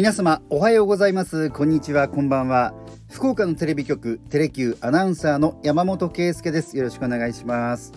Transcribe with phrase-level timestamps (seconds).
[0.00, 1.50] 皆様おはようございます。
[1.50, 2.08] こんにちは。
[2.08, 2.72] こんばんは。
[3.10, 6.78] 福岡のテレビ局テレキューアナウンサーの山本圭介です。
[6.78, 7.92] よろしくお願いします。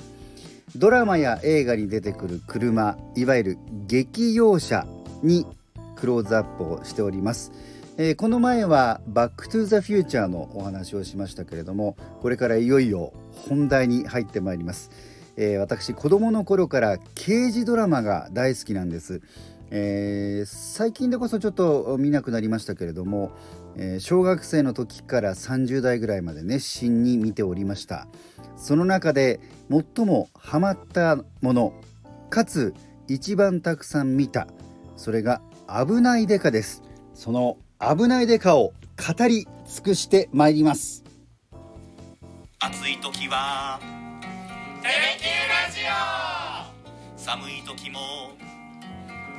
[0.75, 4.85] ドラマや映画に出てくる車いわゆる劇用車
[5.21, 5.47] に
[5.95, 7.53] クローズアップをしております、
[7.97, 13.13] えー、この前はバックトゥザフューチャーのお話をしましたけれどもこれからいよいよ
[13.47, 14.91] 本題に入ってまいります、
[15.37, 19.21] えー、私子供の頃から刑事ドラマが大好きなんです。
[19.75, 23.31] えー、最近でこそちょっと見なくなりましたけれども、
[23.75, 28.07] えー、小学生の時から30代ぐらいまで熱心に見ておりました。
[28.55, 29.39] その中で
[29.71, 31.73] 最もハマったもの
[32.29, 32.75] かつ
[33.07, 34.47] 一番たくさん見た
[34.95, 36.83] それが危ないデカです。
[37.15, 38.73] その危ないデカを
[39.17, 41.03] 語り尽くしてまいります。
[42.59, 43.79] 暑い時は
[44.83, 47.17] テレキュラジオ。
[47.17, 47.99] 寒い時も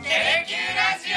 [0.05, 1.09] テレキューラジ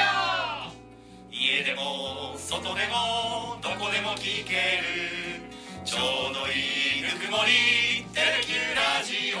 [1.30, 5.44] 家でも外でもどこでも聞ける。
[5.84, 5.98] ちょ
[6.30, 7.52] うどいいぬくもり
[8.14, 9.34] テレキューラジ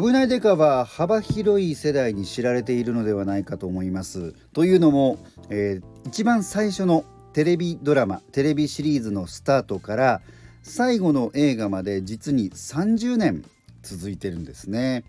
[0.00, 4.32] 危ないデカは幅広い世代に知られているのではないかと思います。
[4.54, 5.18] というのも、
[5.50, 10.22] えー、一番最初のテレビドラマテレビシリーズのスタートから
[10.64, 13.44] 最後の映画まで実に30年
[13.82, 15.04] 続いてるんですね。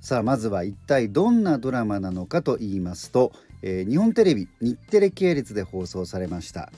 [0.00, 3.32] さあまずは一体どんなドラマなのかと言いますと、
[3.62, 6.72] えー、日本テレビ日テレ系列で放送されました。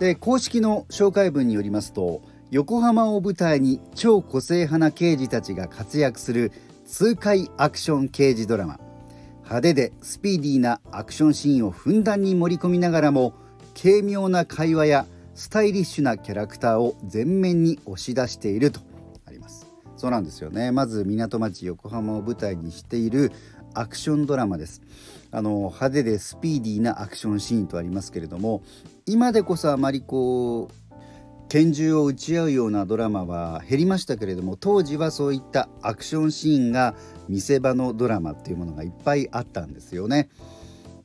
[0.00, 6.50] で公式の紹介文によりますと横浜を舞台に超個性派な刑事たちが活躍する
[6.86, 8.80] 痛快アクション刑事ドラマ。
[9.42, 13.34] 派手でスピーディーなアクションシーンをふんだんに盛り込みながらも
[13.80, 15.06] 軽妙な会話や
[15.38, 18.80] スタイリッシュなキャラクターを前面に押し出していると
[19.24, 19.68] あります。
[19.96, 20.72] そうなんですよね。
[20.72, 23.30] まず港町横浜を舞台にしている
[23.72, 24.82] アクションドラマです。
[25.30, 28.62] あの派手でスピーディーなアクションシーンとありますけれども
[29.06, 30.94] 今でこそあまりこう
[31.48, 36.96] 拳銃を撃ち合うようなドラマは減りましたけれども当時はそういったアクションシーンが
[37.28, 40.30] 見せ場のドラマっていうものがいっぱいあったんですよね。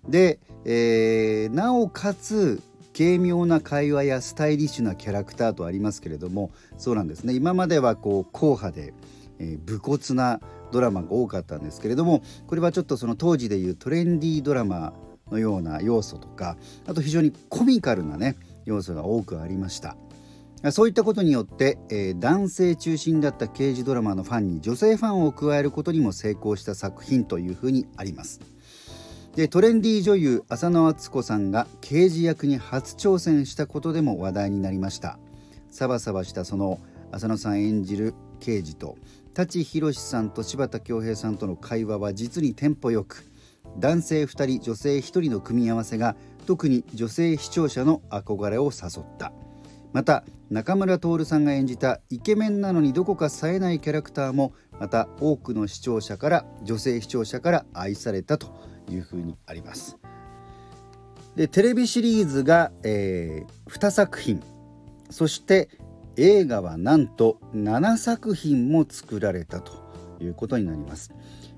[0.09, 2.63] で、えー、なおかつ
[2.95, 7.33] 軽妙な会話やスタイリッシュなキャラクターとありますけれどもそうなんですね。
[7.33, 8.93] 今まではこう硬派で、
[9.39, 10.39] えー、武骨な
[10.71, 14.93] ドラマが多かったんですけれどもこれはちょっとその当時でいうトレンディードラマ
[15.31, 19.97] のような要素とかあと非常にコミカルなね要素が多くありました。
[20.71, 28.39] そういったことによって、えー、男性中心だった刑事ドラマのファンに女性ファンを加えることにも成功した作品というふうにあります。
[29.35, 35.17] でトレンディ女優浅野敦子さんが刑事役に初挑戦したことでも話題になりました。
[35.71, 36.79] サバサバしたその
[37.11, 38.95] 浅野さん演じる刑事と
[39.33, 43.23] 舘ひろしさんと柴田恭平さんとの会話は実にテンポよく。
[43.79, 46.15] 男性2人女性1人の組み合わせが
[46.45, 49.33] 特に女性視聴者の憧れを誘った。
[49.93, 58.53] また中村徹さんが演じたイケメンなのにどこか冴えないキャラクターもまた多くの視聴者から女性視聴者から愛されたと
[58.89, 59.97] いうふうにあります。
[61.35, 64.41] でテレビシリーズが、えー、2作品。
[65.09, 65.69] そして
[66.15, 69.73] 映画はなんと7作品も作られたと
[70.19, 71.11] いうことになります。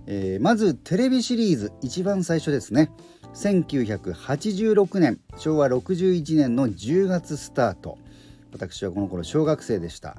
[0.08, 2.92] えー、まずテレビシリーズ一番最初ですね。
[3.34, 7.98] 1986年昭和61年の10月スタート。
[8.54, 10.16] 私はこの頃小学生でした、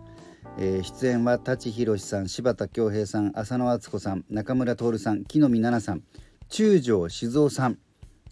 [0.59, 6.25] えー、出演は舘ひろしさん柴田恭平さん浅野敦子さん中村徹さん木の実奈々さん。
[6.49, 7.79] 中条静雄さん。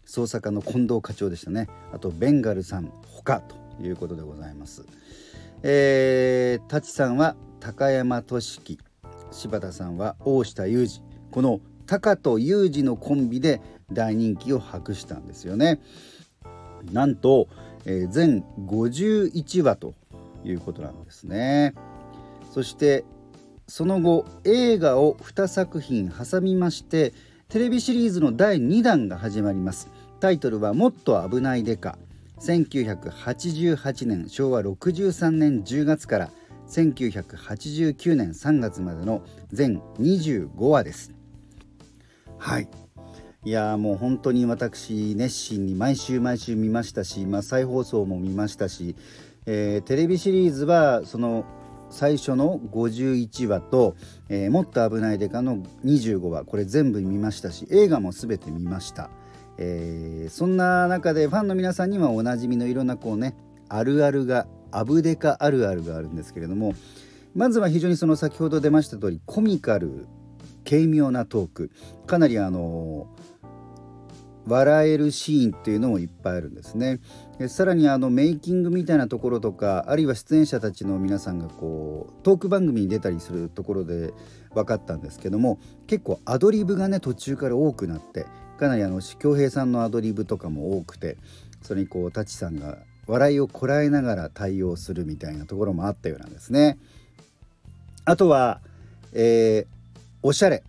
[0.07, 1.69] 捜査課の近藤課長でしたね。
[1.93, 4.85] あとベンガルさん他ということでございます、
[5.63, 8.79] えー、舘さんは高山俊樹。
[9.31, 11.03] 柴田さんは大下裕二。
[11.31, 13.61] この高と裕二のコンビで
[13.93, 15.81] 大人気を博したんですよね。
[16.93, 17.49] なんと、
[17.87, 19.95] えー、全51話と
[20.45, 21.75] いうことなんですね。
[22.53, 23.05] そして
[23.67, 27.13] その後映画を2作品挟みまして
[27.49, 29.89] テレビシリーズの第2弾が始まります。
[30.19, 31.99] タイトルはもっと危ないデカ
[32.41, 36.31] 1988年昭和63年10月から
[36.69, 41.13] 1989年3月までの全25話です。
[42.39, 42.69] はい。
[43.45, 48.97] いやもう本当に私熱心に毎週毎週見ましたし、まあ、再放送も見ましたし、
[49.45, 51.45] えー、テレビシリーズはその
[51.95, 53.95] 最初の51話と、
[54.29, 59.11] えー、もっと危ないデカの25話これ全部見ましたし映画も全て見ました、
[59.59, 63.37] えー、そんな中でファンの皆さんにはおなじみのいろんなこうね
[63.69, 66.75] あるあるがアブデカあるあるがあるんですけれども
[67.33, 70.09] まずは非常にその先ほど出ました通りコミカル
[70.65, 71.71] 軽妙なトーク。
[72.07, 73.07] かなりあの
[74.47, 77.01] 笑えるシーンっていうのもいっぱいあるんですね。
[77.49, 84.13] さらにあのメイキングみたいなところとかあるいは出演者たちの皆さんがこうトーク番組に出たりするところで
[84.55, 88.27] 分かったんですけども結構アドリブがね途中から多くなって
[88.59, 91.17] かなりあの恭平さんのアドリブとかも多くて
[91.63, 96.79] それにこう舘さんが笑いをこらえながら対応するみたいなところもあったようなんですね。
[98.05, 98.61] あとは、
[99.13, 99.67] えー、
[100.23, 100.63] おしゃれ。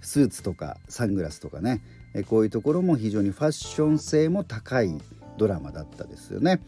[0.00, 1.82] スーツとかサングラスとかね。
[2.14, 4.98] えこういうところも非常にファッション性も高い
[5.38, 6.60] ドラマだったですよね。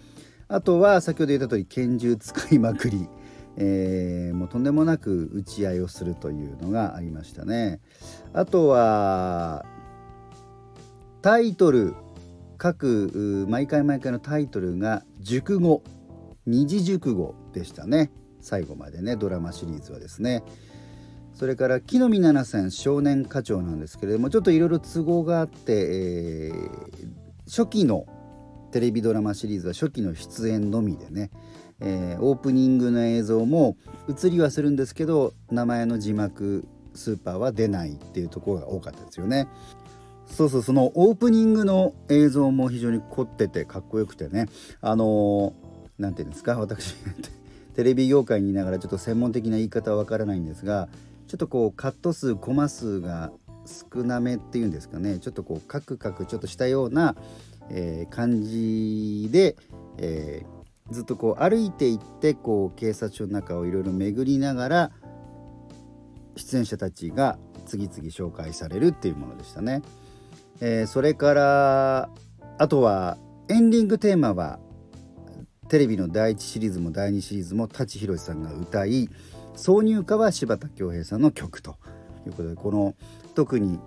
[0.48, 3.08] あとは先ほど言った通り拳銃使いまくり、
[3.56, 7.80] えー、もうとんでもなく打ち合いをするというのがありましたね。
[8.32, 9.64] あとは
[11.22, 11.94] タイトル
[12.58, 15.82] 各毎回毎回のタイトルが熟語
[16.46, 20.42] 二次熟語でしたね最後までねドラマシリーズはですね。
[21.34, 27.08] それから木の実七線少年課長なんですけれどもちょっといろいろ都合があって、えー、
[27.46, 28.06] 初期の
[28.70, 31.30] テレビドラマシリーズは初期の出演のみでね、
[31.80, 33.76] えー、オープニングの映像も
[34.08, 39.48] 映りはするんですけど名前の字幕スーパーは出ないっていうところが多かったですよね。
[40.26, 44.46] そうそうそのオープニングの映像も非常に凝っててかっこよくてね
[44.80, 45.52] あの
[45.98, 46.94] 何、ー、て言うんですか私
[47.76, 50.88] テレビ業界にいながらちょっと専門的な言い方はわからないんですが
[51.26, 53.32] ちょっとこうカット数コマ数が
[53.66, 57.16] 少なめっていうんですかねちょっとこうカクカクちょっとしたような、
[57.70, 59.56] えー、感じで、
[59.98, 64.90] えー、ずっとこう歩いていってこう警察署の中をいろいろ巡りながら
[66.36, 69.82] 出演者たちが次々紹介されるっていうものでしたね。
[70.60, 72.08] えー、それから
[72.58, 73.16] あとは
[73.48, 74.58] エンディングテーマは
[75.68, 79.08] テレビの第1シリーズも第2シリーズも舘ひろしさんが歌い
[79.56, 81.76] 挿入歌は柴田恭平さんの曲と
[82.26, 82.94] いうことでこの
[83.34, 83.78] 特に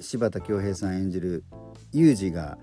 [0.00, 1.44] 柴田恭平さん演じる
[1.92, 2.58] ユージが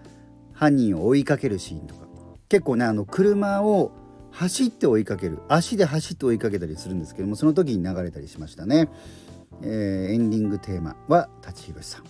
[0.53, 2.05] 犯人を追いかけるシーンとか
[2.49, 3.91] 結構ねあの車を
[4.31, 8.89] 走って追いかける足で走って追いかけたりするんですけどもその時に流れたりしましたね、
[9.61, 12.03] えー、エンディングテーマは舘ひろしさん。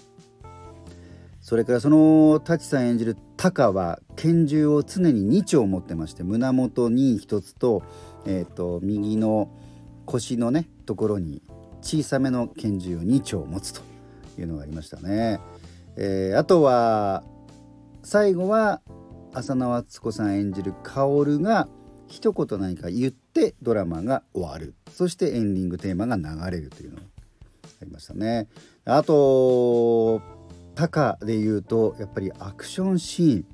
[1.43, 7.83] それからその舘さん演じるタカは拳銃を常に2丁持ってまして胸元に1つと,、
[8.25, 9.49] えーと、右の
[10.05, 11.41] 腰のねところに
[11.81, 13.81] 小さめの拳銃を2丁持つと
[14.39, 15.39] いうのがありましたね。
[15.95, 17.23] えー、あとは
[18.03, 18.81] 最後は
[19.33, 21.67] 浅野敦子さん演じる薫が
[22.07, 27.03] 一言何か言ってドラマが終わるそしてエンディングテーマが流れるというのが
[27.81, 28.47] ありましたね。
[28.85, 30.21] あと
[30.75, 33.45] タカで言うとやっぱりアクションシーン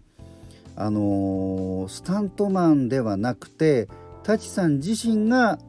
[0.76, 3.90] あのー、スタントマンではなくて
[4.24, 5.60] 舘さん自身が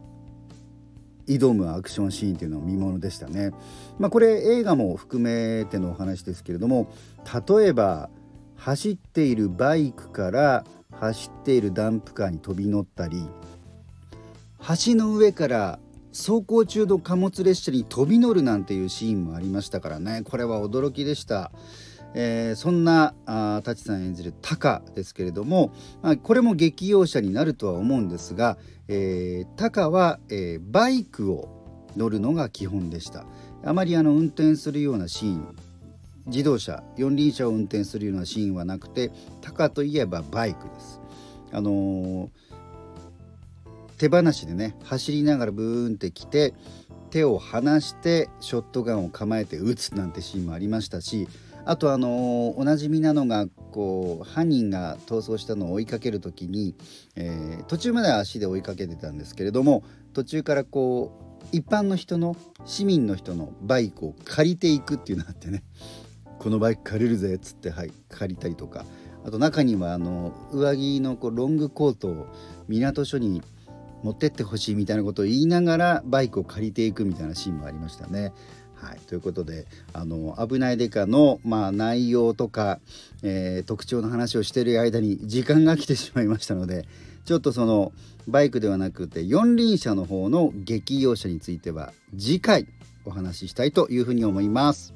[1.26, 3.52] 挑むアクションシーンっていうのは見ものでしたね。
[3.98, 6.92] まあ、これ映画も含めてのお話ですけれども
[7.48, 8.10] 例えば
[8.56, 13.22] 走っているバイクから走っているダンプカーに飛び乗ったり
[14.84, 15.78] 橋の上から
[16.12, 21.52] 走行中の貨物列車に飛び乗るなんていうシーンもありましたからねこれは驚きでした。
[22.14, 25.72] えー、そんなあ舘さん演じるタカですけれども、
[26.02, 28.58] まあ、これも激用車になるとは思うんですが、
[28.88, 31.48] えー、タカは、えー、バイクを
[31.96, 33.26] 乗るのが基本でした。
[33.64, 35.56] あまりあの運転するようなシーン
[36.26, 41.00] 自動車四輪車を運転するようなシーンはなくてタカといえばバイクです。
[41.52, 42.28] あのー
[44.00, 46.54] 手放しでね走りながらブーンってきて
[47.10, 51.28] 手を離してショットガンを構えて撃つなんてシーンもありましたし
[51.64, 56.74] あとあのおなじみなのがこう犯人が逃走したのを追いかける時に、
[57.16, 61.12] えー、途中までは足で追いかけてたんですけれども途中からこ
[61.42, 65.62] う一般の人の市民の人のバイクを借りていくっていうのがあってね
[66.38, 68.84] このバイク借りるぜっつって、はい、借りたりとか
[69.24, 72.26] あと中にはあの上着のこうロングコートを
[72.68, 73.42] 港署に
[74.02, 78.32] 持ってってほしいみたいなことを言いながらバイクを借りていくみたいなシーンもありましたね。
[78.80, 82.80] はい、ということで「あの危ないデカの」まあ、内容とか、
[83.22, 86.86] えー、特徴の話をしている間に時間が来てしまいましたので
[87.24, 87.92] ちょっとその
[88.26, 92.66] バイクではなくて四輪車の方の激用車については次回
[93.04, 94.94] お話ししたいというふうに思います。